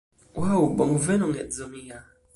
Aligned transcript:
Ŭaŭ! 0.45 0.61
Bonvenon 0.79 1.37
edzo 1.45 1.69
mia 1.77 2.05